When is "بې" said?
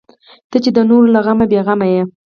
1.51-1.59